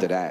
today. 0.00 0.29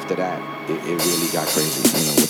after 0.00 0.14
that, 0.14 0.40
it, 0.70 0.76
it 0.88 1.04
really 1.04 1.30
got 1.30 1.46
crazy. 1.48 1.86
You 1.86 2.24
know. 2.24 2.29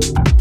You. 0.00 0.37